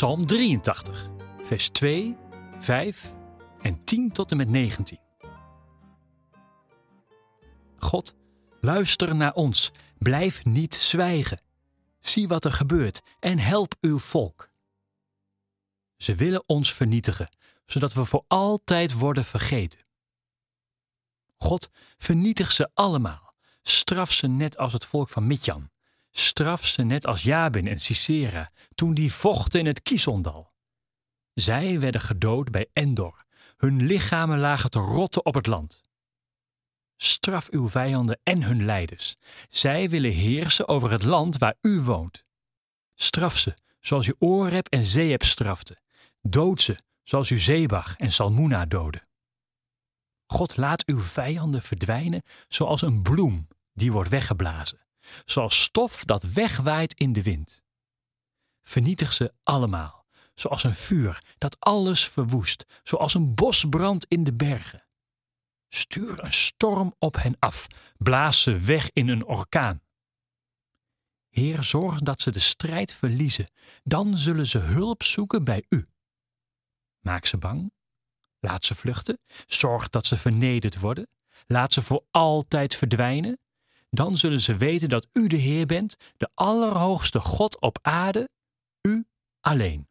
[0.00, 1.10] Psalm 83,
[1.42, 2.16] vers 2,
[2.58, 3.14] 5
[3.62, 4.98] en 10 tot en met 19.
[7.76, 8.14] God,
[8.60, 11.42] luister naar ons, blijf niet zwijgen.
[11.98, 14.50] Zie wat er gebeurt en help uw volk.
[15.96, 17.28] Ze willen ons vernietigen,
[17.64, 19.80] zodat we voor altijd worden vergeten.
[21.36, 23.34] God, vernietig ze allemaal.
[23.62, 25.70] Straf ze net als het volk van Midjan.
[26.10, 30.52] Straf ze net als Jabin en Sisera, toen die vochten in het Kisondal.
[31.34, 33.24] Zij werden gedood bij Endor.
[33.56, 35.80] Hun lichamen lagen te rotten op het land.
[36.96, 39.16] Straf uw vijanden en hun leiders.
[39.48, 42.24] Zij willen heersen over het land waar u woont.
[42.94, 45.78] Straf ze, zoals u Oreb en Zeeb strafte.
[46.22, 49.08] Dood ze, zoals u Zebach en Salmuna doodde.
[50.26, 54.86] God laat uw vijanden verdwijnen zoals een bloem die wordt weggeblazen,
[55.24, 57.62] zoals stof dat wegwaait in de wind.
[58.62, 64.84] Vernietig ze allemaal, zoals een vuur dat alles verwoest, zoals een bosbrand in de bergen.
[65.68, 67.66] Stuur een storm op hen af,
[67.98, 69.82] blaas ze weg in een orkaan.
[71.28, 73.50] Heer, zorg dat ze de strijd verliezen,
[73.82, 75.88] dan zullen ze hulp zoeken bij u.
[77.00, 77.72] Maak ze bang,
[78.38, 81.08] laat ze vluchten, zorg dat ze vernederd worden,
[81.46, 83.38] laat ze voor altijd verdwijnen.
[83.90, 88.28] Dan zullen ze weten dat u de Heer bent, de Allerhoogste God op aarde,
[88.88, 89.04] u
[89.40, 89.89] alleen.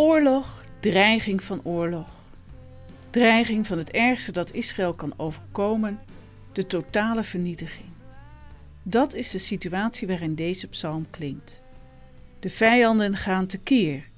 [0.00, 2.08] Oorlog, dreiging van oorlog.
[3.10, 6.00] Dreiging van het ergste dat Israël kan overkomen,
[6.52, 7.88] de totale vernietiging.
[8.82, 11.60] Dat is de situatie waarin deze psalm klinkt.
[12.38, 14.08] De vijanden gaan tekeer.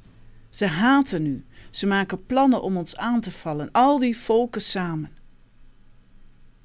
[0.50, 1.44] Ze haten nu.
[1.70, 5.10] Ze maken plannen om ons aan te vallen, al die volken samen.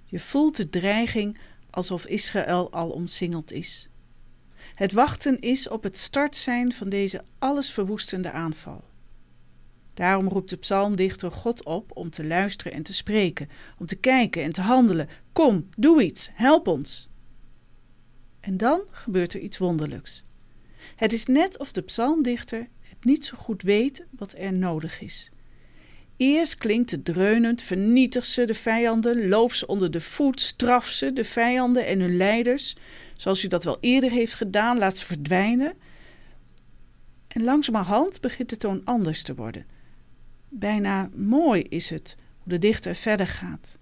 [0.06, 1.38] Je voelt de dreiging
[1.70, 3.90] alsof Israël al omsingeld is.
[4.76, 8.84] Het wachten is op het start zijn van deze allesverwoestende aanval.
[9.98, 14.44] Daarom roept de psalmdichter God op om te luisteren en te spreken, om te kijken
[14.44, 15.08] en te handelen.
[15.34, 17.10] Kom, doe iets, help ons.
[18.40, 20.24] En dan gebeurt er iets wonderlijks.
[20.96, 25.32] Het is net of de psalmdichter het niet zo goed weet wat er nodig is.
[26.18, 31.14] Eerst klinkt het dreunend, vernietig ze de vijanden, loop ze onder de voet, straf ze
[31.14, 32.76] de vijanden en hun leiders,
[33.14, 35.74] zoals u dat wel eerder heeft gedaan, laat ze verdwijnen.
[37.28, 39.77] En langzamerhand begint de toon anders te worden.
[40.50, 43.80] Bijna mooi is het hoe de dichter verder gaat.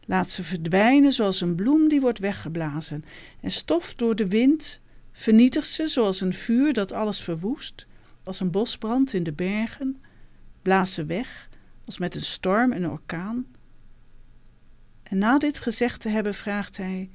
[0.00, 3.04] Laat ze verdwijnen zoals een bloem die wordt weggeblazen
[3.40, 4.80] en stof door de wind
[5.12, 7.86] vernietigt ze zoals een vuur dat alles verwoest,
[8.24, 10.02] als een bosbrand in de bergen,
[10.62, 11.48] blaas ze weg
[11.84, 13.46] als met een storm en orkaan.
[15.02, 17.10] En na dit gezegd te hebben vraagt hij: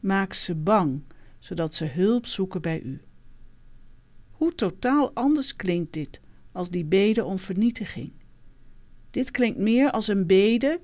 [0.00, 1.02] Maak ze bang,
[1.38, 3.02] zodat ze hulp zoeken bij u.
[4.30, 6.20] Hoe totaal anders klinkt dit
[6.52, 8.12] als die bede om vernietiging.
[9.10, 10.80] Dit klinkt meer als een bede,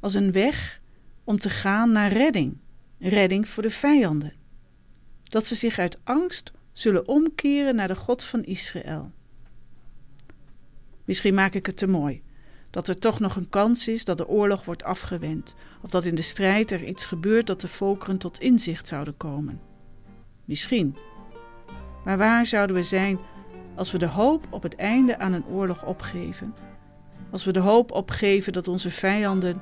[0.00, 0.80] als een weg
[1.24, 2.56] om te gaan naar redding,
[2.98, 4.32] redding voor de vijanden.
[5.22, 9.12] Dat ze zich uit angst zullen omkeren naar de God van Israël.
[11.04, 12.22] Misschien maak ik het te mooi.
[12.70, 16.14] Dat er toch nog een kans is dat de oorlog wordt afgewend, of dat in
[16.14, 19.60] de strijd er iets gebeurt dat de volkeren tot inzicht zouden komen.
[20.44, 20.96] Misschien.
[22.04, 23.18] Maar waar zouden we zijn
[23.80, 26.54] als we de hoop op het einde aan een oorlog opgeven,
[27.30, 29.60] als we de hoop opgeven dat onze vijanden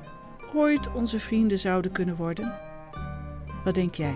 [0.55, 2.53] ooit onze vrienden zouden kunnen worden?
[3.63, 4.15] Wat denk jij?